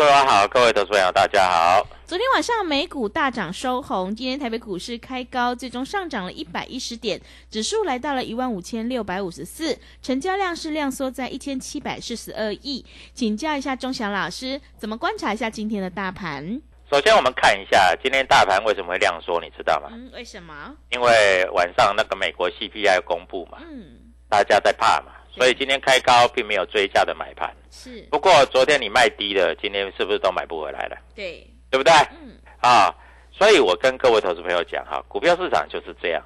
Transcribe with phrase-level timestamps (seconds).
[0.00, 1.86] 各位好，各位投资朋友，大家好。
[2.06, 7.20] 昨天晚上美股大涨收红，今天台北股市开高，最终上涨了一百一十点，
[7.50, 12.82] 指数来到了一万五千六百五十四，成交量是量缩在一千七百四十二亿。
[13.12, 16.62] 请教一下钟祥老师，怎么观察一下今天的大盘？
[16.90, 19.90] 首先，我们看一下今天大盘为什么会量缩，你知道吗？
[19.92, 20.74] 嗯，为什么？
[20.92, 27.50] 因为晚上那个美国 CPI 公布嘛，嗯，大家在怕嘛，所以今天开高并没有追加的买盘。
[27.70, 30.96] 是不过昨天你卖低了，今天是不是都买不回来了？
[31.14, 31.92] 对，对不对？
[32.22, 32.94] 嗯，啊，
[33.30, 36.22] 所以我跟各位投资朋友讲哈，股票市场就是这样。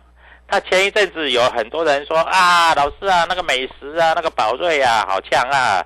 [0.47, 5.85] 他前一阵子有很多人说啊，老师啊，那个美食啊，那个宝瑞啊，好强啊。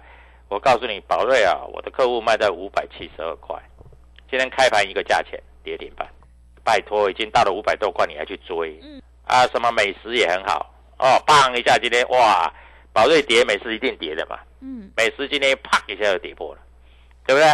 [0.48, 3.54] 我告诉你，宝瑞啊，我的客户卖在五百七十二块，
[4.30, 6.08] 今天开盘一个价钱跌停板，
[6.64, 8.80] 拜托，已经到了五百多块，你还去追？
[8.82, 12.50] 嗯，啊，什么美食也很好哦，棒一下，今天哇，
[12.98, 14.40] 宝瑞跌，美食一定跌的嘛。
[14.60, 16.60] 嗯，美食今天啪一下就跌破了，
[17.24, 17.48] 对不对？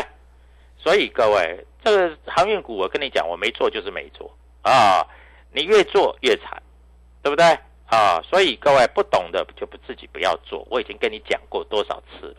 [0.79, 5.07] 所以各位，这个航运股，我跟你讲，我没做就是没做啊，
[5.53, 6.63] 你越做越惨，
[7.23, 7.45] 对不对
[7.91, 8.23] 啊？
[8.23, 12.37] 所以各位不懂的就不自己不要做，我已经跟你讲过多少次了。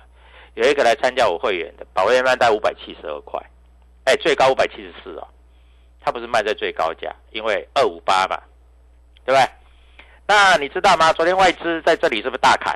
[0.56, 3.40] 有一个来参加我会员的，宝瑞卖在五百七十二块，
[4.06, 5.28] 哎，最高五百七十四哦，
[6.02, 8.42] 他不是卖在最高价，因为二五八嘛，
[9.24, 9.48] 对不对？
[10.26, 11.14] 那你知道吗？
[11.14, 12.76] 昨天外资在这里是不是大砍？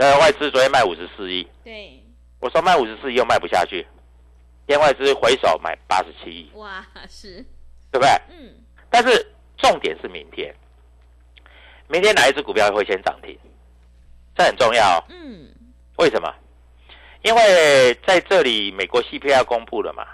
[0.00, 2.02] 嗯，对，外资昨天卖五十四亿，对，
[2.40, 3.86] 我说卖五十四亿又卖不下去，
[4.66, 7.44] 天外资回手买八十七亿，哇，是，
[7.92, 8.08] 对不对？
[8.30, 8.54] 嗯，
[8.88, 10.54] 但是重点是明天，
[11.88, 13.38] 明天哪一只股票会先涨停？
[14.34, 15.04] 这很重要、哦。
[15.10, 15.48] 嗯，
[15.98, 16.34] 为什么？
[17.22, 20.06] 因为在这里美国 CPI 公布了嘛，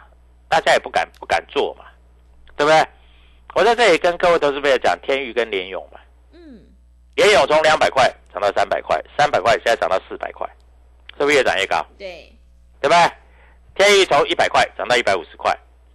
[0.48, 1.84] 大家也不敢不敢做嘛，
[2.56, 2.84] 对不对？
[3.54, 6.05] 我在这里跟各位投资朋友讲，天宇跟联勇嘛，嗯，
[7.16, 10.46] 联勇从两百块涨到三百块，三百块现在涨到四百块，
[11.18, 11.84] 是不是越涨越高？
[11.98, 12.32] 对，
[12.80, 13.10] 对不对？
[13.74, 15.54] 天宇从一百块涨到一百五十块，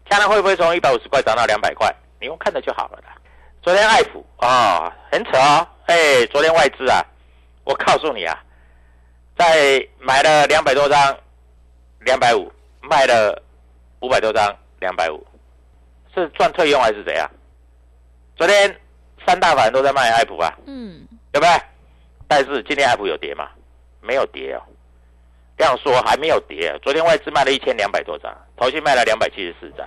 [0.10, 1.96] 将来会不会从一百五十块涨到两百块？
[2.20, 3.16] 你用看的就好了啦。
[3.62, 4.48] 昨天爱普啊、
[4.86, 7.06] 哦，很扯哦，哎，昨天外资啊，
[7.64, 8.44] 我告诉你啊，
[9.38, 11.18] 在买了两百多张，
[12.00, 12.52] 两百五，
[12.82, 13.40] 卖了
[14.00, 15.24] 五百多张，两百五，
[16.16, 17.30] 是赚退用还是怎样？
[18.36, 18.76] 昨天
[19.26, 21.62] 三大法人都在卖爱普啊，嗯，对不对？
[22.28, 23.50] 但是今天爱普有跌吗？
[24.02, 24.62] 没有跌哦。
[25.58, 29.86] 这样说还没有跌，昨天外资卖了一千两百多张，投信卖了两百七十四张，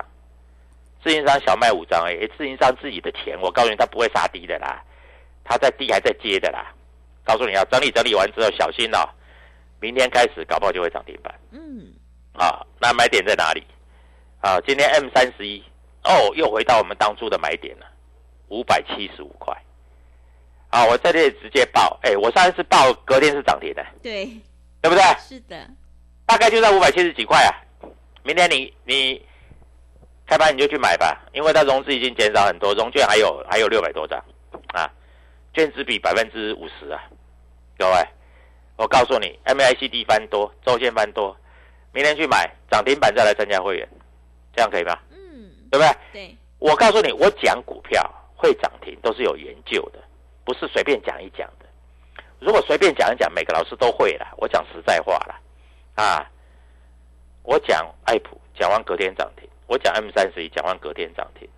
[1.02, 2.30] 自营商小卖五张而已。
[2.36, 4.80] 自营商自己的钱，我告诉你，他不会杀低的啦，
[5.42, 6.72] 他在低还在接的啦。
[7.24, 9.08] 告诉你啊，整理整理完之后小心哦，
[9.80, 11.92] 明天开始搞不好就会涨停板嗯，
[12.34, 12.64] 啊。
[12.78, 13.64] 那买点在哪里？
[14.40, 15.64] 啊，今天 M 三十一
[16.04, 17.86] 哦，又回到我们当初的买点了，
[18.48, 19.56] 五百七十五块。
[20.74, 24.26] 啊，我在这里直接报，哎，我上一次报隔天是涨停的，对，
[24.82, 25.02] 对不对？
[25.20, 25.56] 是的，
[26.26, 27.54] 大概就在五百七十几块啊。
[28.24, 29.24] 明天你你
[30.26, 34.18] 开盘你就去买吧，因为它融资已经减少很多，融券还有还有六百多张
[34.72, 34.90] 啊，
[35.52, 37.00] 券值比百分之五十啊，
[37.78, 38.04] 各位，
[38.74, 41.36] 我告诉你，MACD 翻多，周线翻多，
[41.92, 43.88] 明天去买涨停板再来参加会员，
[44.56, 44.98] 这样可以吗？
[45.12, 45.96] 嗯，对不对？
[46.12, 50.00] 对，我告诉你，我讲股票会涨停都是有研究的，
[50.44, 51.66] 不是随便讲一讲的。
[52.40, 54.26] 如果随便讲一讲，每个老师都会了。
[54.36, 55.40] 我讲实在话了，
[55.94, 56.30] 啊，
[57.42, 61.48] 我讲爱普讲完隔天涨停，我讲 M 三十一讲完隔天涨停，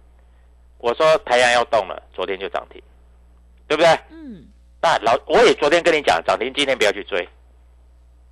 [0.79, 2.81] 我说太阳要动了，昨天就涨停，
[3.67, 3.89] 对不对？
[4.11, 4.47] 嗯，
[4.81, 7.29] 那老我也昨天跟你讲，涨停今天不要去追，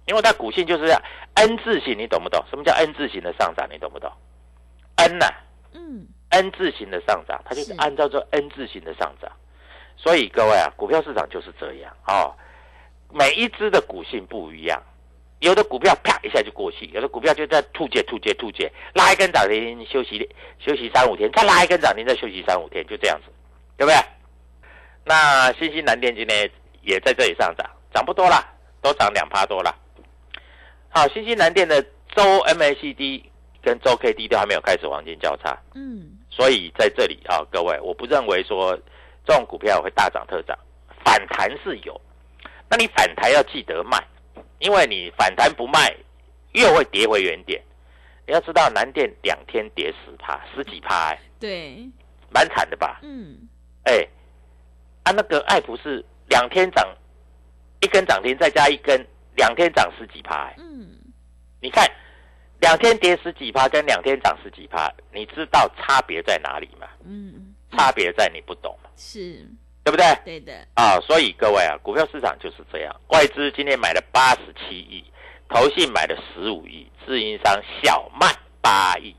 [0.06, 1.02] 因为它股性就是这样
[1.34, 2.44] N 字形，你懂不懂？
[2.48, 3.66] 什么叫 N 字形的上涨？
[3.68, 4.12] 你懂不懂
[4.96, 5.26] ？N 呐、
[5.72, 9.32] 嗯，N 字形的上涨，它就是是按照这 N 字形的上涨。
[9.96, 12.34] 所以各位啊，股票市场就是这样哦，
[13.10, 14.82] 每一只的股性不一样，
[15.40, 23.32] 有的股票啪一下就过去，有的股票就在吐借吐借吐借，拉一根涨停休息休息三五天，再拉一根涨停再休息三五天，就这样子，
[23.76, 23.96] 对不对？
[25.04, 26.50] 那新兴南电今天
[26.82, 28.42] 也在这里上涨，涨不多啦，
[28.80, 29.74] 都涨两趴多啦。
[30.88, 31.82] 好，新兴南电的
[32.14, 33.24] 周 MACD
[33.62, 38.78] 跟周 K D 都还没有开始黄金交叉，嗯，所以在这里啊，各位，我不认为说
[39.24, 40.58] 这种股票会大涨特涨，
[41.04, 42.00] 反弹是有，
[42.68, 43.98] 那你反弹要记得卖，
[44.58, 45.94] 因为你反弹不卖，
[46.52, 47.62] 又会跌回原点。
[48.26, 51.86] 你要知道，南电两天跌十趴，十几趴、哎，对，
[52.30, 53.00] 蛮惨的吧？
[53.02, 53.36] 嗯，
[53.84, 54.06] 哎、
[55.02, 56.88] 啊，那个爱普是两天涨
[57.82, 59.06] 一根涨停，再加一根，
[59.36, 60.96] 两天涨十几趴、哎嗯，
[61.60, 61.86] 你看，
[62.60, 66.88] 两天跌十几趴跟两天涨十几趴，你知道差别在哪里吗？
[67.04, 69.46] 嗯，差别在你不懂嘛，是
[69.84, 70.04] 对不对？
[70.24, 75.04] 对的，啊，所以各位啊，股票市场就是这样，外资今天买了八十七亿，
[75.48, 78.26] 投信买了十五亿，自营商小卖
[78.62, 79.14] 八亿。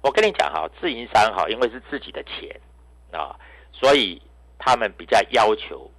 [0.00, 2.48] 我跟你讲哈，自营商哈，因为是自己的钱
[3.10, 3.34] 啊，
[3.72, 4.22] 所以
[4.58, 5.90] 他们比较要求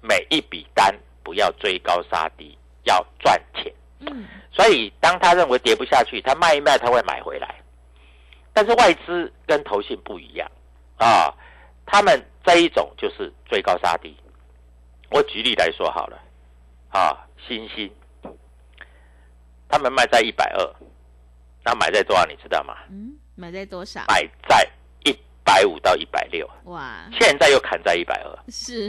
[0.00, 3.72] 每一笔单不要追高杀低，要赚钱。
[3.98, 7.52] 嗯，所以当他认为跌不下去，他卖一卖，他会买回来。
[8.52, 10.50] 但是外资跟投信不一样
[11.02, 11.34] 啊，
[11.84, 14.16] 他们这一种就是追高杀低。
[15.10, 16.18] 我举例来说好了，
[16.90, 17.92] 啊，新兴，
[19.68, 20.74] 他们卖在一百二，
[21.64, 22.76] 那买在多少你知道吗？
[22.88, 24.04] 嗯，买在多少？
[24.08, 24.66] 买在
[25.04, 25.12] 一
[25.44, 28.88] 百五到一百六，哇，现在又砍在一百二，是，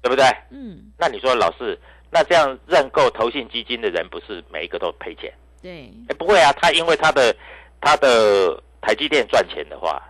[0.00, 0.24] 对不对？
[0.50, 1.78] 嗯，那你说老师，
[2.10, 5.32] 那这样认购投信基金的人不是每一个都赔钱？
[5.60, 7.36] 对，哎，不会啊，他因为他的
[7.82, 10.02] 他的台积电赚钱的话，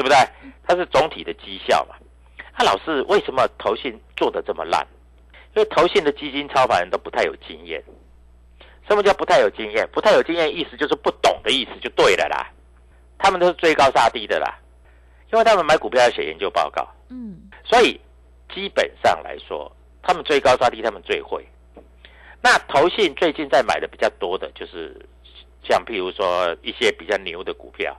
[0.00, 0.16] 对不对？
[0.66, 1.94] 它是总体的绩效嘛。
[2.58, 4.86] 那、老师为什么投信做的这么烂？
[5.54, 7.84] 因为投信的基金操盘人都不太有经验。
[8.88, 9.86] 什么叫不太有经验？
[9.92, 12.50] 不太有经验意思就是不懂的意思就对了啦。
[13.18, 14.58] 他们都是追高杀低的啦，
[15.30, 18.00] 因为他们买股票要写研究报告，嗯，所以
[18.54, 19.70] 基本上来说，
[20.02, 21.46] 他们追高杀低，他们最会。
[22.40, 24.98] 那投信最近在买的比较多的就是
[25.62, 27.94] 像譬如说一些比较牛的股票，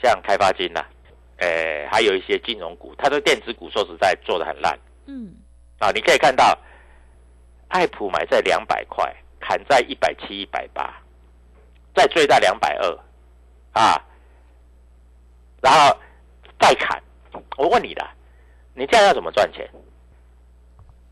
[0.00, 0.84] 像开发金呐、
[1.44, 5.34] 呃，还有一些金融股，它的电子股说实在做的很烂嗯，
[5.78, 5.90] 啊。
[5.90, 6.56] 你可以看到，
[7.68, 10.98] 爱普买在两百块，砍在一百七、一百八，
[11.94, 12.98] 再追在两百二
[13.72, 14.00] 啊，
[15.60, 15.94] 然后
[16.58, 17.02] 再砍。
[17.58, 18.08] 我问你的，
[18.74, 19.68] 你这样要怎么赚钱？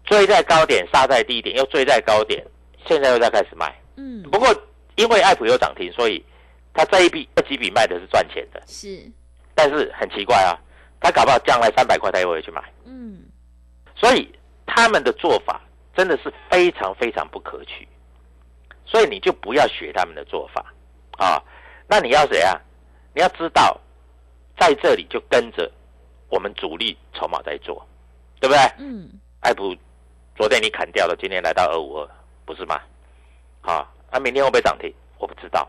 [0.05, 2.45] 追在高点，杀在低点，又追在高点，
[2.87, 3.75] 现在又在开始卖。
[3.97, 4.49] 嗯，不过
[4.97, 6.25] 因为爱普有涨停，所以
[6.73, 8.63] 它这一笔这几笔卖的是赚钱的。
[8.67, 9.11] 是，
[9.55, 10.59] 但是很奇怪啊，
[11.01, 13.23] 他搞不好将来三百块他也会去买，嗯，
[13.95, 14.31] 所以
[14.67, 15.61] 他们的做法
[15.95, 17.87] 真的是非常非常不可取。
[18.85, 20.73] 所以你就不要学他们的做法
[21.17, 21.43] 啊。
[21.89, 22.61] 那你要谁啊？
[23.15, 23.79] 你要知道，
[24.59, 25.71] 在这里就跟着
[26.29, 27.87] 我们主力筹码在做，
[28.41, 28.61] 对不对？
[28.79, 29.09] 嗯，
[29.41, 29.75] 爱普
[30.37, 32.09] 昨天你砍掉了，今天来到二五二，
[32.45, 32.81] 不是吗？
[33.63, 34.93] 啊，那、明天会不会涨停？
[35.19, 35.69] 我不知道。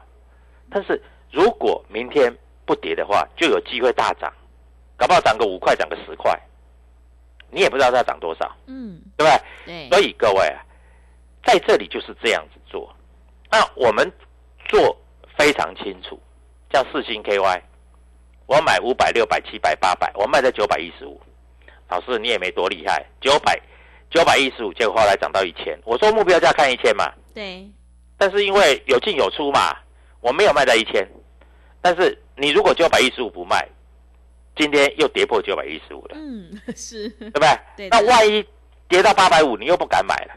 [0.70, 4.32] 但是如果明天不跌的话，就有机会大涨，
[4.98, 6.40] 搞不好涨个五块，涨个十块，
[7.50, 9.32] 你也不知道它涨多少，嗯，对不
[9.66, 9.88] 对？
[9.88, 10.64] 对，所以各位啊，
[11.46, 12.94] 在这里就是这样子做。
[13.52, 14.12] 那我们
[14.70, 14.98] 做
[15.38, 16.20] 非常清楚，
[16.72, 17.62] 像四星 KY，
[18.46, 21.22] 我买五百、六百、七百、八百，我卖在九百一十五。
[21.90, 23.60] 老师你也没多厉害，九百
[24.10, 25.78] 九百一十五，结果后来涨到一千。
[25.86, 27.70] 我说目标价看一千嘛，对，
[28.18, 29.76] 但是因为有进有出嘛，
[30.22, 31.08] 我没有卖在一千。
[31.84, 33.68] 但是你如果九百一十五不卖，
[34.56, 37.50] 今天又跌破九百一十五了，嗯，是，对不对？
[37.76, 38.44] 对那万一
[38.88, 40.34] 跌到八百五，你又不敢买了。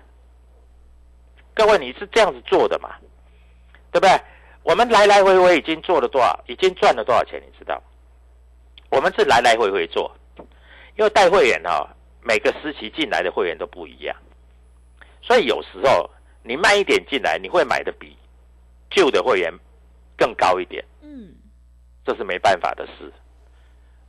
[1.54, 2.96] 各位，你是这样子做的嘛？
[3.92, 4.20] 对不对？
[4.64, 7.40] 我们来来回回已经做了多少，已经赚了多少钱？
[7.40, 7.80] 你知道？
[8.90, 10.12] 我们是来来回回做，
[10.96, 11.88] 因为带会员哈、
[12.22, 14.16] 每个时期进来的会员都不一样。
[15.22, 16.10] 所以有时候
[16.42, 18.16] 你慢一点进来，你会买的比
[18.90, 19.52] 旧的会员
[20.16, 21.34] 更高一点，嗯，
[22.04, 23.12] 这是没办法的事。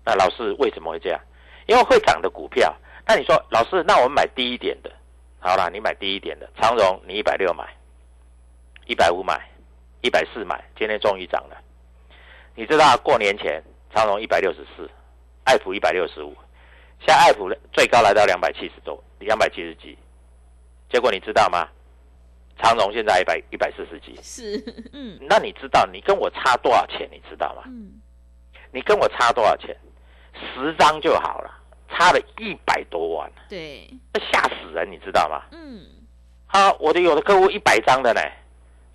[0.05, 1.19] 那老师为什么会这样？
[1.65, 2.75] 因为会涨的股票。
[3.05, 4.91] 那你说老师，那我们买低一点的，
[5.39, 7.67] 好啦，你买低一点的，长荣你一百六买，
[8.85, 9.49] 一百五买，
[10.01, 11.57] 一百四买，今天终于涨了。
[12.55, 14.89] 你知道过年前长荣一百六十四，
[15.43, 16.35] 爱普一百六十五，
[16.99, 19.97] 现在爱普最高来到两百七十多，两百七十几，
[20.89, 21.67] 结果你知道吗？
[22.61, 27.07] 长荣现在一百一百四十几，是，嗯那你知道你跟我差多少钱？
[27.11, 27.63] 你知道吗？
[27.65, 27.93] 嗯，
[28.71, 29.75] 你跟我差多少钱？
[30.33, 31.51] 十张就好了，
[31.89, 35.43] 差了一百多万，对，那吓死人，你知道吗？
[35.51, 35.85] 嗯，
[36.47, 38.21] 啊，我的有的客户一百张的呢，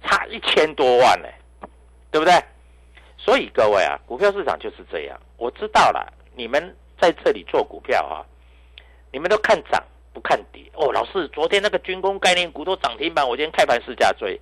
[0.04, 1.28] 差一千多万呢，
[2.10, 2.32] 对不对？
[3.16, 5.20] 所以各位啊，股票市场就是这样。
[5.36, 8.26] 我知道了，你们在这里做股票啊，
[9.12, 10.92] 你们都看涨不看跌哦。
[10.92, 14.40] 老师，昨天那个军工概念股都涨停板，我今天开盘试价追，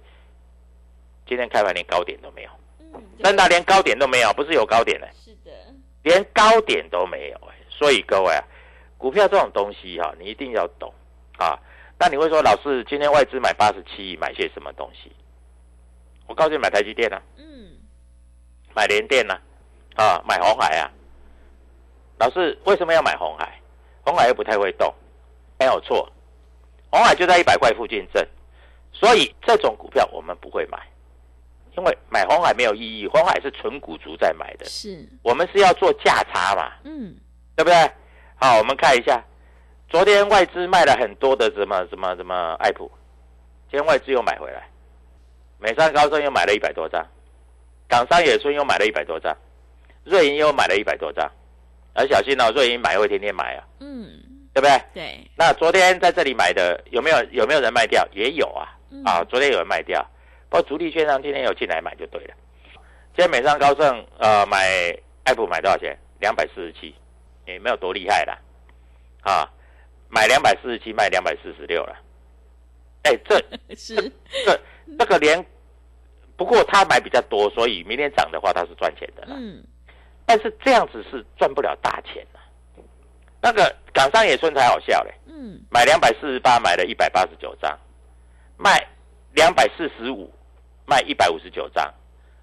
[1.27, 2.51] 今天开盘连高点都没有，
[2.81, 5.51] 嗯，真的连高点都没有，不是有高点呢，是的，
[6.03, 7.55] 连高点都没有哎。
[7.69, 8.45] 所以各位啊，
[8.99, 10.93] 股票这种东西哈、你一定要懂
[11.39, 11.59] 啊。
[11.99, 15.13] 那你会说，老师，今天外资买八十七亿，买些什么东西？
[16.27, 17.77] 我告诉你，买台积电啊，嗯，
[18.75, 19.41] 买联电啊，
[19.97, 20.91] 啊，买红海啊。
[22.19, 23.61] 老师为什么要买红海？
[24.03, 24.93] 红海又不太会动，
[25.61, 26.11] 没有错，
[26.91, 28.27] 红海就在一百块附近挣，
[28.91, 30.79] 所以这种股票我们不会买，
[31.77, 37.15] 因为买红海没有意义，红海是纯股族在买的，是，我们是要做价差嘛，嗯，
[37.55, 37.93] 对不对？
[38.37, 39.23] 好，我们看一下，
[39.91, 42.91] 昨天外资卖了很多的什么什么什么爱普，
[43.71, 44.67] 今天外资又买回来，
[45.59, 47.07] 美商高盛又买了一百多张，
[47.87, 49.37] 港商野村又买了一百多张，
[50.05, 51.31] 瑞银又买了一百多张，
[51.93, 54.09] 而小心哦，瑞银买会天天买啊，嗯，
[54.53, 54.83] 对不对？
[54.95, 58.07] 对，那昨天在这里买的有没有有没有人卖掉？
[58.13, 60.05] 也有啊，嗯啊，昨天有人卖掉，
[60.49, 62.35] 不过主力券商今天有进来买就对了。
[63.17, 64.67] 今天美商高盛呃买
[65.25, 65.97] 爱普买多少钱？
[66.21, 66.95] 两百四十七，
[67.47, 68.39] 也没有多厉害啦，
[69.23, 69.49] 啊，
[70.09, 71.97] 买两百四十七卖两百四十六了，
[73.05, 73.37] 哎，这
[73.75, 73.95] 是，
[74.45, 74.61] 这
[74.99, 75.43] 这个连，
[76.37, 79.35] 不过他买比较多，所以明天涨的话他是赚钱的啦。
[79.39, 79.65] 嗯，
[80.27, 82.40] 但是这样子是赚不了大钱的。
[83.43, 87.79] 那个港商野村才好笑嘞，嗯，买两百四十八，买了一百八十九张，
[88.57, 88.87] 卖
[89.33, 90.31] 两百四十五，
[90.87, 91.93] 卖一百五十九张，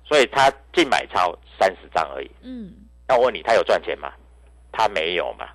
[0.03, 2.31] 所以他净买超三十张而已。
[2.41, 2.73] 嗯，
[3.07, 4.11] 那我问你，他有赚钱吗？
[4.71, 5.47] 他没有嘛，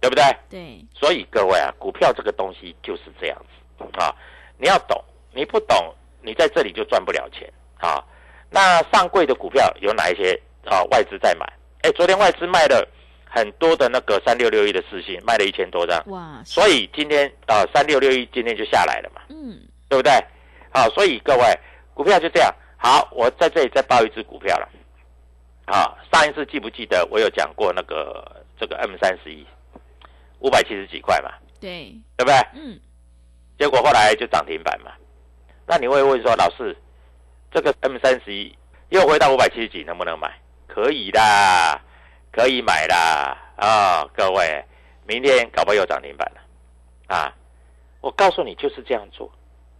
[0.00, 0.24] 对不对？
[0.48, 4.14] 对，所以各位啊，股票这个东西就是这样子啊，
[4.58, 5.02] 你要懂，
[5.32, 8.04] 你不懂，你在这里就赚不了钱啊。
[8.50, 10.82] 那上柜的股票有哪一些啊？
[10.90, 11.46] 外资在买？
[11.82, 12.86] 哎，昨天外资卖了
[13.30, 19.56] 很多的那个三六六一的四信，卖了一千多张，哇，所以今天啊三六六一今天就下来了嘛，嗯，
[19.88, 20.12] 对不对？
[20.74, 21.44] 好，所以各位
[21.94, 22.52] 股票就这样。
[22.76, 24.68] 好，我在这里再报一只股票了。
[25.66, 29.46] 好，上一次记不记得我有讲过那个这个 M 三十一
[30.40, 32.34] 五百七十几块嘛，对，对不对？
[32.54, 32.80] 嗯，
[33.58, 34.90] 结果后来就涨停板嘛。
[35.66, 36.76] 那你会问说，老师，
[37.52, 38.52] 这个 M 三十一
[38.88, 40.32] 又回到五百七十几，能不能买？
[40.66, 41.80] 可以啦，
[42.32, 44.64] 可以买啦啊、各位，
[45.06, 47.34] 明天搞不好又涨停板了啊！
[48.00, 49.30] 我告诉你，就是这样做，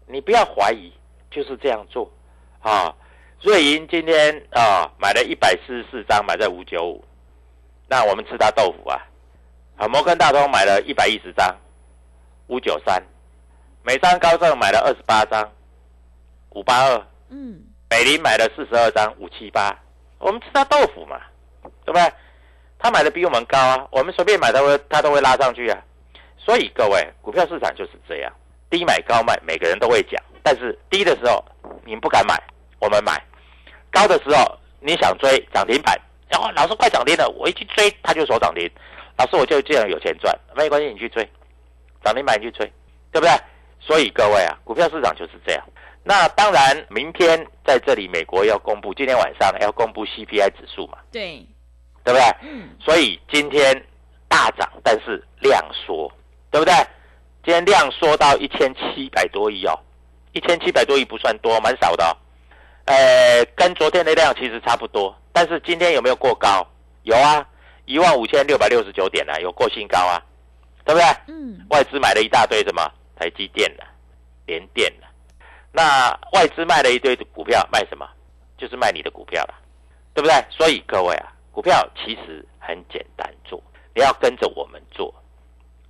[0.06, 0.92] 你不要怀疑，
[1.30, 2.10] 就是这样做
[2.60, 2.94] 啊。
[3.40, 7.02] 瑞银今天啊买了一百四十四张，买在五九五，
[7.88, 9.00] 那我们吃他豆腐啊。
[9.78, 11.56] 啊，摩根大通买了一百一十张，
[12.48, 13.02] 五九三，
[13.82, 15.50] 美商高盛买了二十八张，
[16.50, 19.74] 五八二，嗯，美林买了四十二张，五七八，
[20.18, 21.18] 我们吃他豆腐嘛，
[21.86, 22.12] 对不对？
[22.80, 25.78] 他买的比我们高啊，我们随便买他会他都会拉上去啊。
[26.38, 28.32] 所以各位，股票市场就是这样，
[28.70, 31.44] 低买高卖，每个人都会讲，但是低的时候
[31.84, 32.34] 你不敢买，
[32.80, 33.12] 我们买；
[33.92, 38.68] 高的时候你想追涨停板，然后老师快涨停了，我一去追他就守涨停，
[39.18, 41.28] 老师我就这样有钱赚，没关系，你去追
[42.02, 42.64] 涨停板你去追，
[43.12, 43.30] 对不对？
[43.78, 45.62] 所以各位啊，股票市场就是这样。
[46.02, 51.46] 那当然，明天在这里美国要公布，今天晚上要公布 CPI 指数嘛，对，
[52.04, 52.36] 对不对？
[52.42, 53.74] 嗯，所以今天
[54.28, 56.10] 大涨，但是量缩，
[56.50, 56.74] 对不对？
[57.44, 59.78] 今天量缩到一千七百多亿哦，
[60.32, 62.16] 一千七百多亿不算多，蛮少的、哦。
[62.86, 66.66] 呃，跟昨天的量其实差不多，但是今天有没有过高？
[67.02, 67.46] 有啊，
[67.84, 70.22] 一万五千六百六十九点啊，有过新高啊，
[70.84, 71.06] 对不对？
[71.28, 73.84] 嗯，外资买了一大堆什么台积电的、
[74.46, 75.06] 联电的，
[75.72, 78.08] 那外资卖了一堆股票，卖什么？
[78.58, 79.54] 就是卖你的股票了，
[80.12, 80.44] 对不对？
[80.50, 83.62] 所以各位啊，股票其实很简单做，
[83.94, 85.12] 你要跟着我们做。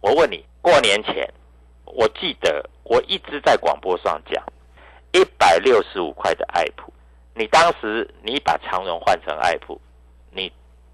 [0.00, 1.28] 我问你，过年前
[1.84, 4.42] 我记得我一直在广播上讲，
[5.12, 6.92] 一百六十五块的爱普，
[7.34, 9.80] 你当时你把长荣换成爱普，
[10.30, 10.50] 你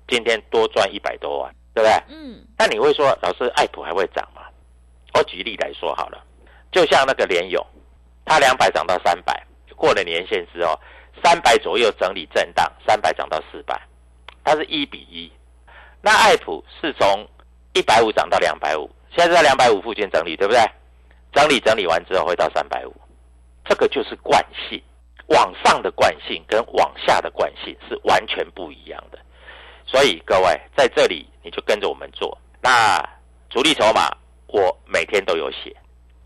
[0.08, 2.02] 今天多赚一百多万，对不对？
[2.08, 4.42] 嗯，那你会说，老师，爱普还会涨吗？
[5.14, 6.22] 我举例来说好了，
[6.72, 7.64] 就像那个联勇，
[8.24, 9.46] 它两百涨到三百，
[9.76, 10.78] 过了年限之后，
[11.22, 13.80] 三百左右整理震荡，三百涨到四百，
[14.46, 15.30] 它是一比一。
[16.00, 17.26] 那爱普是从
[17.74, 20.60] 一百五涨到两百五，现在在两百五附近整理，对不对？
[21.32, 22.94] 整理整理完之后会到三百五，
[23.64, 24.80] 这个就是惯性，
[25.26, 29.18] 往上的惯性跟往下的惯性是完全不一样的。
[29.84, 32.38] 所以各位在这里你就跟着我们做。
[32.62, 33.04] 那
[33.50, 34.08] 主力筹码
[34.46, 35.76] 我每天都有写，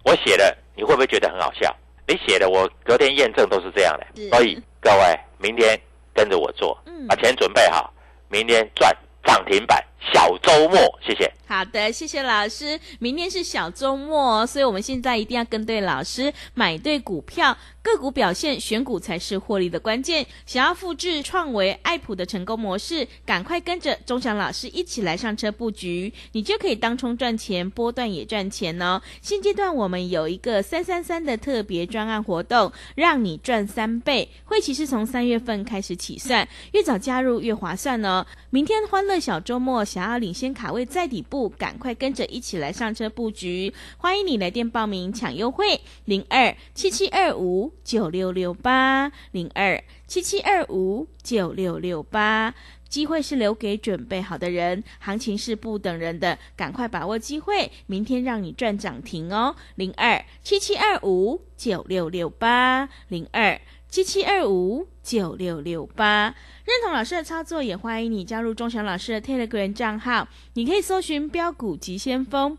[0.05, 1.75] 我写的你会不会觉得很好笑？
[2.07, 4.29] 你写的我隔天验证都是这样的。
[4.29, 5.81] 所以各位明天
[6.13, 7.93] 跟着我做嗯，把钱准备好，
[8.31, 11.31] 明天赚涨停板小周末，谢谢。
[11.49, 12.79] 好的，谢谢老师。
[13.01, 17.57] 明天是小周末，所以我们现在一定要跟对老师，买对股票，
[17.93, 20.25] 个股表现，选股才是获利的关键。
[20.47, 29.01] 想要复制创维、爱普的成功模式，赶快跟着钟祥老师一起来上车布局，你就可以当冲赚钱，波段也赚钱哦。
[29.21, 34.29] 现阶段我们有一个三三三的特别专案活动，让你赚三倍。
[34.45, 38.25] 会期是从三月份开始起算，越早加入越划算哦。
[38.51, 43.73] 明天欢乐小周末，想要领先卡位在底部，赶快跟着一起来上车布局。
[43.97, 52.55] 欢迎你来电报名抢优惠，零二七七二五九六六八零二七七二五九六六八。
[52.89, 59.55] 机会是留给准备好的人，行情是不等人的，赶快把握机会，明天让你赚涨停哦！
[59.77, 66.35] 零二七七二五九六六八零二七七二五九六六八。
[66.65, 72.59] 认同老师的操作，也欢迎你加入钟祥老师的 Telegram 账号，你可以搜寻“标股急先锋”。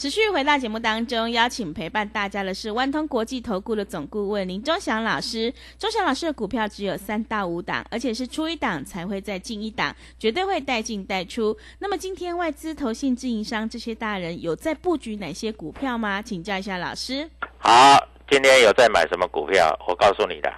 [0.00, 5.52] 持续回到节目当中，邀请陪伴大家的是万通国际投顾的总顾问林忠祥老师。
[5.78, 11.54] 忠祥老师的股票只有三到五档，而且是出一档才会再进一档，绝对会带进带出。
[11.80, 16.22] 那么今天外资、投信、自营商这些大人有在布局哪些股票吗？
[16.22, 17.28] 请教一下老师。
[17.58, 19.78] 好，今天有在买什么股票？
[19.86, 20.50] 我告诉你的，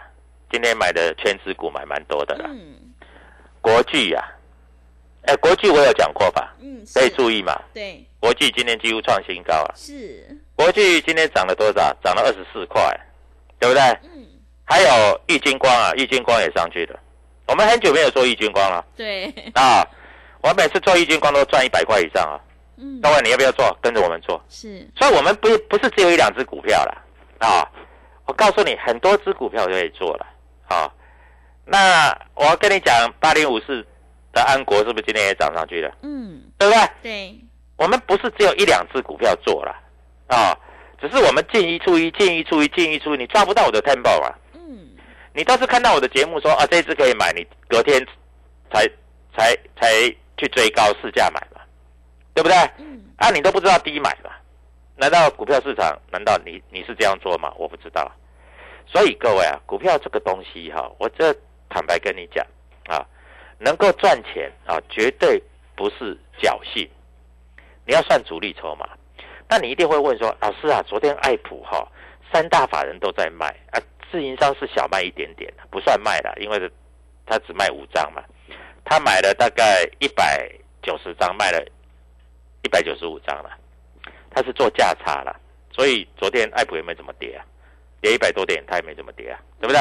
[0.52, 2.48] 今天买的全指股买蛮多的啦。
[2.48, 2.76] 嗯
[3.60, 4.24] 国巨呀、
[5.22, 6.54] 哎，国巨我有讲过吧？
[6.60, 7.60] 嗯，可以注意嘛。
[7.74, 9.74] 对，国际今天几乎创新高啊！
[9.74, 11.92] 是，国际今天涨了多少？
[12.04, 12.80] 涨了二十四块，
[13.58, 13.82] 对不对？
[14.04, 14.24] 嗯，
[14.64, 17.00] 还有玉金光啊，玉金光也上去了。
[17.48, 19.84] 我们很久没有做玉金光了对， 啊！
[20.40, 22.38] 我每次做玉金光都赚一百块以上啊！
[22.76, 23.76] 嗯，各位你要不要做？
[23.82, 24.40] 跟着我们做。
[24.48, 27.02] 是，所以我们不不是只有一两只股票了
[27.40, 27.66] 啊！
[28.26, 30.26] 我告诉你，很多只股票都可以做了
[30.68, 30.88] 啊。
[31.64, 33.84] 那我要跟你讲，八零五四
[34.32, 35.92] 的安国是不是今天也涨上去了？
[36.02, 36.88] 嗯，对不对？
[37.02, 37.40] 对，
[37.82, 39.74] 我们不是只有一两只股票做了
[40.28, 40.56] 啊，
[41.00, 44.32] 只是我们进一出一，进一出一，进一出一，你抓不到我的 tempo 啊。
[44.54, 44.90] 嗯，
[45.34, 48.00] 你倒是看到我的节目说啊，这一只可以买，你隔天
[48.72, 48.86] 才
[49.36, 49.90] 才才
[50.36, 51.60] 去追高市价买嘛，
[52.34, 52.56] 对不对？
[52.78, 54.30] 嗯，啊，你都不知道低买嘛？
[54.94, 55.98] 难道股票市场？
[56.12, 57.52] 难道你你是这样做吗？
[57.56, 58.08] 我不知道。
[58.86, 61.34] 所以各位啊，股票这个东西哈、我这
[61.68, 62.46] 坦白跟你讲
[62.86, 63.04] 啊，
[63.58, 65.42] 能够赚钱啊，绝对
[65.74, 66.88] 不是侥幸。
[67.86, 68.88] 你要算主力筹码，
[69.48, 71.86] 那你一定会问说，老师啊，昨天爱普哈、
[72.32, 76.70] 三大法人都在卖啊，自营商是小卖一点点不算卖了，因为
[77.26, 78.22] 他只卖五张嘛，
[78.84, 80.50] 他买了大概一百
[80.82, 81.64] 九十张，卖了
[82.62, 83.50] 一百九十五张了，
[84.30, 85.34] 他是做价差了，
[85.72, 87.44] 所以昨天爱普也没怎么跌啊，
[88.00, 89.80] 跌一百多点，它也没怎么跌啊，对不对？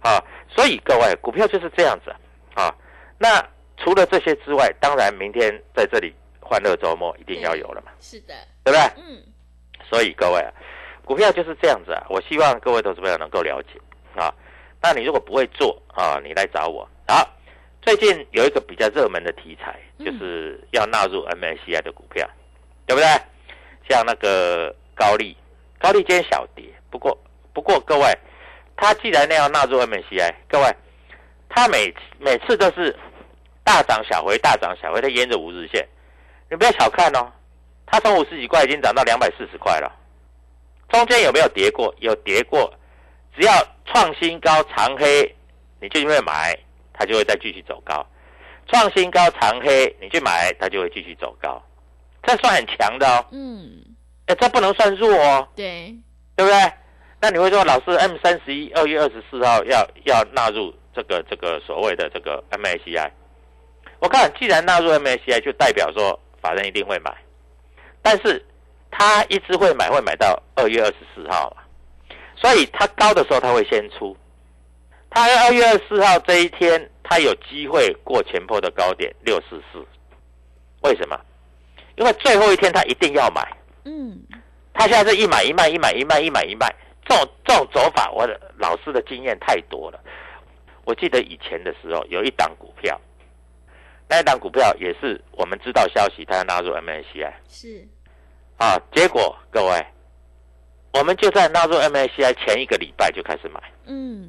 [0.00, 2.14] 啊，所以各位股票就是这样子
[2.54, 2.74] 啊。
[3.18, 3.42] 那
[3.76, 6.14] 除了这些之外，当然明天在这里
[6.52, 9.02] 欢乐周末一定要有了嘛，是的，对不对？
[9.02, 9.22] 嗯，
[9.88, 10.52] 所以各位啊，
[11.02, 12.04] 股票就是这样子啊。
[12.10, 13.80] 我希望各位投资朋友能够了解
[14.14, 14.30] 啊。
[14.82, 16.86] 那你如果不会做啊，你来找我。
[17.08, 17.26] 好，
[17.80, 22.28] 最近有一个比较热门的题材，嗯就是要纳入 MSCI 的股票
[22.84, 23.08] 对不对？
[23.88, 25.34] 像那个高利，
[25.78, 27.16] 高利今天小跌，不过
[27.54, 28.14] 不过各位，
[28.76, 30.70] 他既然那样纳入 MSCI，各位，
[31.48, 32.94] 他每每次都是
[33.64, 35.88] 大涨小回，大涨小回，他沿着五日线，
[36.52, 37.32] 你不要小看哦，
[37.86, 39.90] 它从五十几块已经涨到两百四十块了，
[40.90, 41.94] 中间有没有跌过？
[42.00, 42.70] 有跌过，
[43.34, 43.52] 只要
[43.86, 45.34] 创新高长黑，
[45.80, 46.54] 你就因为买，
[46.92, 48.06] 它就会再继续走高。
[48.70, 51.62] 创新高长黑，你去买，它就会继续走高，
[52.24, 53.24] 这算很强的哦。
[53.30, 53.82] 嗯，
[54.26, 55.96] 哎，这不能算弱哦，对，
[56.36, 56.72] 对不对？
[57.18, 63.10] 那你会说，老师，M 三十一二月二十四号要要纳入这个这个所谓的这个 MACI？
[64.00, 67.16] 我看，既然纳入 MACI，就代表说法人一定会买，
[68.02, 68.44] 但是
[68.90, 71.62] 他一直会买，会买到二月二十四号嘛，
[72.36, 74.14] 所以他高的时候他会先出，
[75.08, 76.90] 他二月二十四号这一天。
[77.04, 79.84] 他有机会过前坡的高点六四四，
[80.82, 81.20] 为什么？
[81.96, 83.46] 因为最后一天他一定要买。
[83.84, 84.18] 嗯，
[84.72, 86.74] 他现在是一买一卖，一买一卖，一买一卖，
[87.04, 90.00] 这种这种走法，我的老师的经验太多了。
[90.84, 92.98] 我记得以前的时候有一档股票，
[94.12, 97.32] 那一档股票也是我们知道消息，它要纳入 MSCI。
[97.48, 97.88] 是
[98.58, 99.86] 啊，结果各位，
[100.92, 103.58] 我们就在纳入 MSCI 前一个礼拜就开始买。
[103.86, 104.28] 嗯，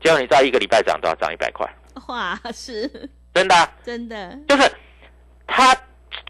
[0.00, 1.16] 结果你知道一个礼拜涨多少？
[1.16, 1.68] 涨一百块。
[2.06, 2.88] 哇，是
[3.34, 4.70] 真的，真的，就是
[5.48, 5.76] 他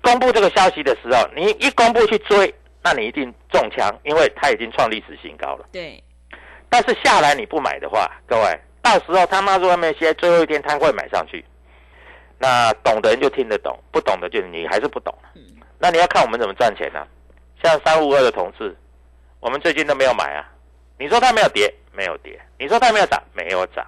[0.01, 5.67] 公布这个消息的时候，你一公布去追，那你一定中枪，因为他已经创历史新高了。
[5.71, 6.03] 对，
[6.71, 11.45] 但是下来你不买的话，各位，到时候他纳入 MSCI 最后一天他会买上去。
[12.43, 15.15] 那懂的人就听得懂，不懂的就你还是不懂。
[15.35, 15.43] 嗯，
[15.79, 17.07] 那你要看我们怎么赚钱呢？
[17.63, 18.75] 像三五二的同志，
[19.41, 20.51] 我们最近都没有买啊。
[20.99, 23.87] 你说它没有跌，没有跌；你说它没有涨，没有涨。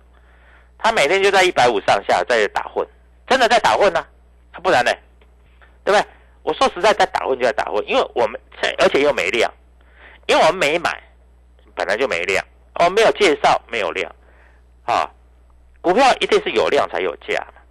[0.76, 2.86] 它每天就在一百五上下在打混，
[3.26, 4.04] 真的在打混呢，
[4.52, 4.92] 他不然呢，
[5.82, 6.04] 对不对？
[6.42, 8.38] 我说实在，在打混就在打混，因为我们
[8.78, 9.50] 而且又没量，
[10.26, 11.02] 因为我们没买，
[11.74, 12.44] 本来就没量，
[12.80, 14.12] 我没有介绍，没有量，
[14.84, 15.08] 啊，
[15.80, 17.61] 股票一定是有量才有价嘛，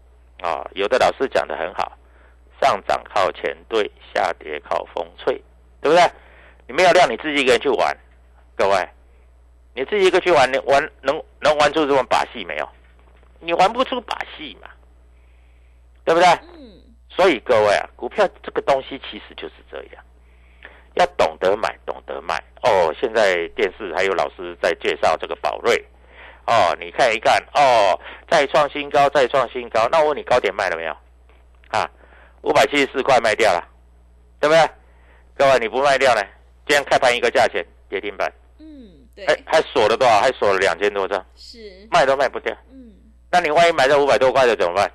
[0.41, 1.97] 啊，有的老师讲的很好，
[2.61, 5.33] 上涨靠前对，下跌靠风吹，
[5.79, 6.03] 对不对？
[6.67, 7.95] 你没有量，你自己一个人去玩，
[8.55, 8.89] 各位，
[9.73, 12.69] 你自己一个去玩，你玩能能玩出这种把戏没有？
[13.39, 14.67] 你玩不出把戏嘛，
[16.05, 16.27] 对不对？
[16.53, 20.03] 嗯，所以各位啊，股票这个东西其实就是这样，
[20.95, 22.35] 要懂得买，懂得卖。
[22.63, 25.83] 哦，现在电视还有老师在介绍这个宝瑞，
[26.47, 27.99] 哦，你看一看，哦，
[28.29, 29.87] 再创新高，再创新高。
[29.91, 30.95] 那我问你，高点卖了没有？
[31.69, 31.89] 啊，
[32.41, 33.63] 五百七十四块卖掉了，
[34.39, 34.69] 对不对？
[35.35, 36.21] 各位你不卖掉呢？
[36.67, 40.19] 今天开盘一个价钱，跌停板，嗯，对，还还锁了多少？
[40.19, 42.55] 还锁了两千多张，是，卖都卖不掉。
[42.71, 42.93] 嗯，
[43.31, 44.91] 那你万一买到五百多块的怎么办？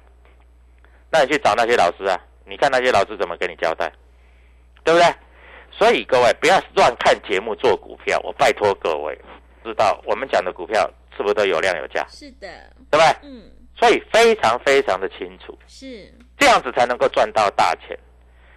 [1.10, 3.90] 那你去找那些老师啊，你看那些老师怎么跟你交代，
[4.84, 5.14] 对不对？
[5.70, 9.18] 所以各位不要乱看节目做股票，我拜托各位，
[9.64, 12.48] 知道我们讲的股票是不是都有量有价，是的，
[12.90, 13.16] 对不对？
[13.22, 17.98] 嗯，所以非常非常的清楚，是，这样子才能够赚到大钱。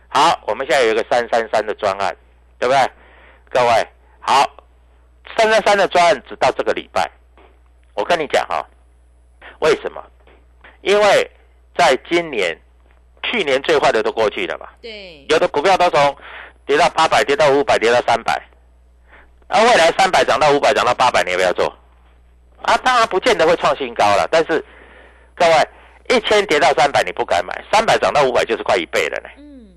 [0.10, 2.16] 好，我们现在有一个三三三的专案，
[2.58, 2.92] 对不对？
[3.50, 3.88] 各位，
[4.20, 4.46] 好，
[5.38, 7.10] 三三三的专案只到这个礼拜，
[7.94, 8.66] 我跟你讲哈、
[9.60, 10.04] 为什么？
[10.82, 11.32] 因为
[11.78, 12.58] 在今年、
[13.24, 16.18] 去年最坏的都过去了嘛，对，有的股票都从
[16.66, 18.42] 跌到八百、跌到五百、跌到三百，
[19.48, 21.72] 而未来三百涨到五百、涨到八百，你要不要做？
[22.64, 24.64] 啊，当然不见得会创新高了，但是
[25.36, 25.54] 各位
[26.10, 29.68] 一千跌到三百你不敢买，三百涨到五百就是快一倍了呢，嗯，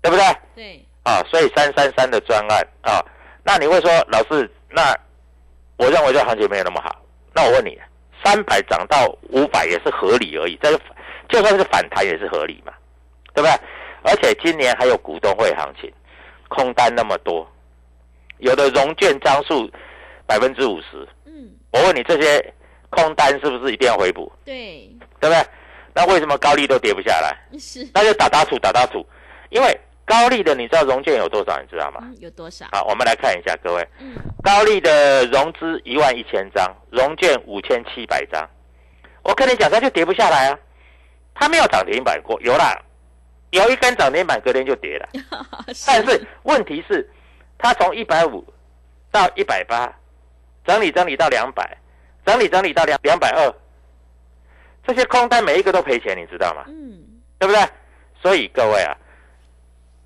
[0.00, 0.24] 对不对？
[0.54, 3.04] 对，啊，所以三三三的专案啊，
[3.42, 4.94] 那你会说老师，那
[5.76, 6.94] 我认为这行情没有那么好，
[7.34, 7.78] 那我问你，
[8.24, 10.80] 三百涨到五百也是合理而已，这个
[11.28, 12.72] 就算是反弹也是合理嘛，
[13.34, 13.60] 对不对？
[14.02, 15.92] 而且今年还有股东会行情，
[16.48, 17.46] 空单那么多，
[18.38, 19.70] 有的融券张数
[20.28, 22.54] 百分之五十，嗯，我问你这些
[22.90, 24.86] 空单是不是一定要回补，对，
[25.18, 25.46] 对不对？
[25.94, 27.34] 那为什么高利都跌不下来？
[27.58, 29.04] 是，那就打打土打打土，
[29.48, 31.58] 因为高利的你知道融券有多少？
[31.62, 32.00] 你知道吗？
[32.02, 32.66] 嗯，有多少？
[32.72, 38.46] 好，我们来看一下，各位，嗯，高利的融资一万一千张，融券五千七百张。
[39.22, 40.58] 我跟你讲，它就跌不下来啊，
[41.34, 42.78] 它没有涨停板过，有啦，
[43.50, 45.08] 有一根涨停板，隔天就跌了。
[45.86, 47.10] 但是问题是，
[47.58, 48.46] 它从一百五
[49.10, 49.92] 到一百八，
[50.68, 51.78] 整理整理到两百，
[52.26, 53.54] 整理整理到两两百二，
[54.86, 56.62] 这些空单每一个都赔钱，你知道吗？
[56.68, 57.02] 嗯，
[57.38, 57.62] 对不对？
[58.22, 58.94] 所以各位啊，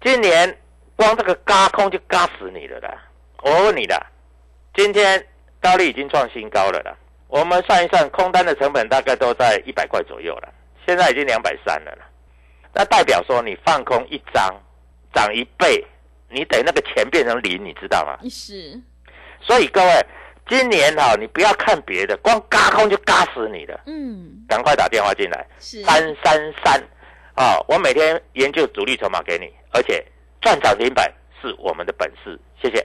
[0.02, 0.56] 今年
[0.94, 2.96] 光这个嘎空就嘎死你了啦！
[3.42, 4.00] 我问你的，
[4.74, 5.26] 今天
[5.60, 6.96] 高利已经创新高了啦。
[7.26, 10.48] 我们算一算，空单的成本大概都在一百块左右了，
[10.86, 12.06] 现在已经两百三了啦。
[12.72, 14.54] 那代表说你放空一张
[15.12, 15.84] 涨一倍，
[16.28, 18.16] 你等那个钱变成零，你知道吗？
[18.30, 18.80] 是，
[19.40, 20.06] 所以各位，
[20.48, 23.80] 今年哈、你不要看别的，光嘎空就嘎死你了。
[23.86, 26.82] 嗯，赶快打电话进来，是，三三三
[27.34, 27.56] 啊！
[27.68, 30.04] 我每天研究主力筹码给你，而且
[30.40, 32.38] 赚涨停板是我们的本事。
[32.60, 32.84] 谢谢。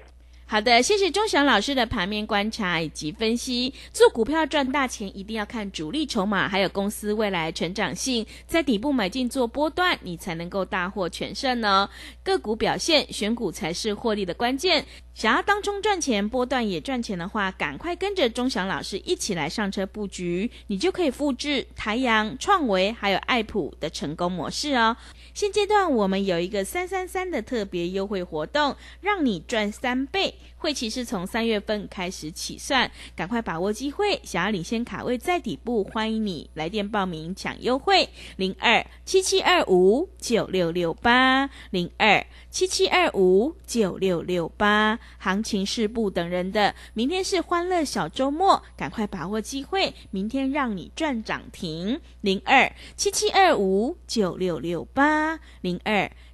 [0.49, 3.73] 好的，谢谢钟祥老师的盘面观察以及分析。
[3.91, 11.89] 做股票赚大钱，一定要看主力筹码，还有公司未来成长性，在底部买进做波段，你才能够大获全胜呢。
[12.23, 14.85] 个股表现，选股才是获利的关键。
[15.17, 24.95] 想要当中赚钱，波段也赚钱的话，赶快跟着钟祥老师一起来上车布局，你就可以复制台阳、创维还有爱普的成功模式哦。
[25.33, 30.35] 现阶段我们有一个三三三的特别优惠活动，让你赚三倍。
[30.57, 34.19] 会期是从三月份开始起算，赶快把握机会。
[34.23, 44.99] 想要领先卡位在底部，欢迎你来电报名抢优惠，零二七七二五九六六八零二七七二五九六六八。
[45.19, 56.11] 行情是不等人的，明天是欢乐小周末，赶快把握机会，明天让你赚涨停，零二七七二五九六六八零二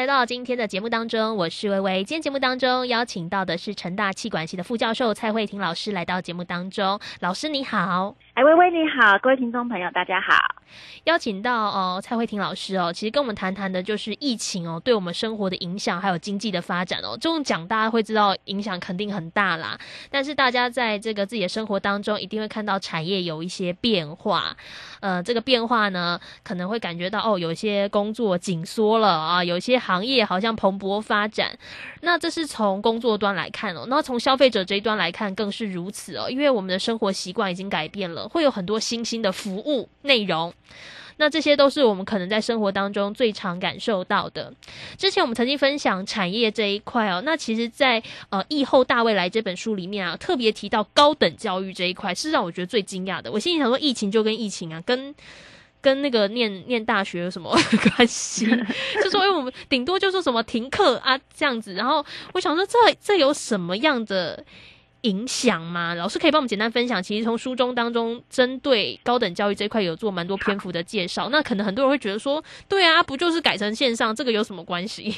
[0.00, 2.02] 来到今天的节目当中，我是微微。
[2.02, 6.98] 今天节目当中邀请到的是成大气管系的副教授蔡慧婷老师来到节目当中。
[7.20, 10.32] 老师你好，哎，微微你好，各位听众朋友大家好。
[11.04, 17.18] 邀请到哦蔡慧婷老师哦，其实跟我们谈谈的就是疫情哦对我们生活的影响，还有经济的发展哦。
[17.20, 19.78] 这种讲大家会知道影响肯定很大啦，
[20.10, 24.56] 但是大家在这个自己的生活当中一定会看到产业有一些变化。
[25.00, 31.58] 呃，这个变化呢，可能会感觉到哦，有些工作紧缩了啊，有些行业好像蓬勃发展。
[32.02, 40.54] 那这是从工作端来看哦，那从消费者这一端来看更是如此哦，因为我们的生活习惯已经改变了，会有很多新兴的服务内容。
[41.16, 44.50] 那这些都是我们可能在生活当中最常感受到的。
[44.96, 53.30] 之前我们曾经分享产业这一块哦，那其实，在呃《疫后大未来》这本书里面啊，特别提到高等教育这一块，是让我觉得最惊讶的。
[53.30, 55.14] 我心里想说，疫情就跟疫情啊，跟
[55.82, 57.54] 跟那个念念大学有什么
[57.96, 58.46] 关系？
[59.04, 61.74] 就说因为我们顶多就说什么停课啊这样子。
[61.74, 64.42] 然后我想说，这这有什么样的？
[65.02, 65.94] 影响吗？
[65.94, 67.02] 老师可以帮我们简单分享。
[67.02, 71.28] 其实从书中当中，针对高等教育这一块有做蛮多篇幅的介绍。
[71.30, 75.14] 那可能很多人会觉得说，对啊，不就是改成线上，这个有什么关系？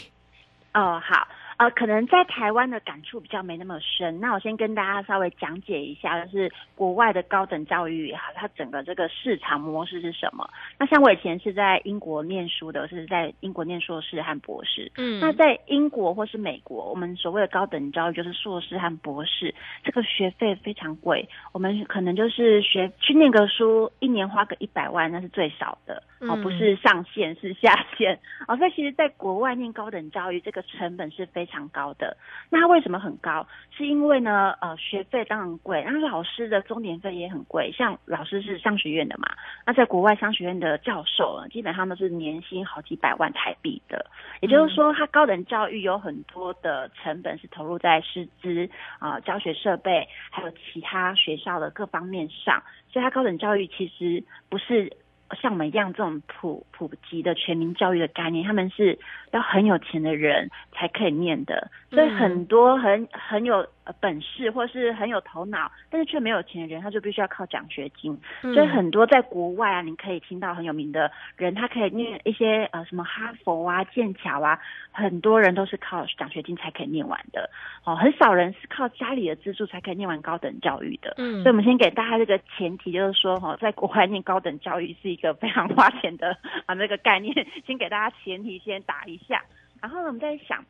[0.74, 1.26] 哦，好。
[1.62, 4.18] 呃，可能在台湾的感触比较没那么深。
[4.18, 10.44] 那我先跟大家稍微讲解一下，就是国外的高等教育哈，它整个这个市场模式是什么？
[10.76, 14.90] 那像我以前是在英国念书的，是在英国念硕士和博士。
[14.96, 21.28] 嗯，那在英国或是美国，我们所谓的高等教育就是硕士和博士，这个学费非常贵。
[21.52, 26.02] 我们可能就是学去念个书，一年花个一百万，那是最少的。
[26.28, 28.18] 哦，不是上限是下限。
[28.48, 31.51] 哦，所以其实，在国外念高等教育，这个成本是非常。
[31.52, 32.16] 常高的，
[32.50, 33.46] 那它为什么很高？
[33.70, 37.70] 是因为呢，呃，学费当然贵，然后老师的中年费也很贵。
[37.70, 39.28] 像老师是商学院的嘛，
[39.66, 44.04] 那在国外商学院的教授，基本上都是年薪好几百万台币的。
[44.40, 52.62] 也就是说，他高等教育有很多的成本是投入在师资啊、教学设备，还有其他学校的各方面上。
[52.90, 54.90] 所以，他高等教育其实不是。
[55.40, 58.98] 像我们一样这种普普及的全民教育的概念，他们是
[59.30, 63.66] 要很有钱的人才可以念的，所以很多很很有
[64.00, 68.16] 本事或是很有头脑，但是却没有钱的人，他就必须要靠奖学金。
[68.40, 74.58] 所以很多在国外啊，你可以听到很有名的人，他可以念一些呃什么哈佛啊、剑桥啊，
[74.92, 77.50] 很多人都是靠奖学金才可以念完的。
[77.84, 81.14] 哦，很少人是靠家里的资助才可以念完高等教育的。
[81.18, 87.34] 嗯，所以我们先给大家这个前提，就是说哈，在国外念高等教育是一个非常花钱的啊那个概念，
[87.66, 89.42] 先给大家前提先打一下，
[89.80, 90.64] 然后呢，我们再想。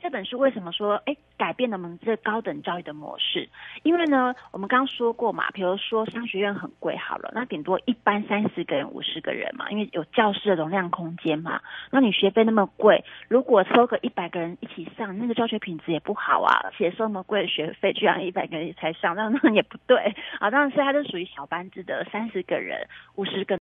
[0.00, 3.48] 这本书为什么说哎改变了我们这高等教育的模式？
[3.82, 11.60] 因为呢，我们刚刚说过嘛，比如说商学院很贵，好了，那顶多一班三十个人、五十个人嘛，因为有教室的容量空间嘛。
[11.90, 16.70] 那你学费那么贵，如果收个一百个人一起上，那个教学品质也不好啊。
[16.78, 20.50] 且收那么贵的学费，居然一百个人才上，那 那也不对啊。
[20.50, 23.46] 当然是它是属于小班制的，三十个人、五十个。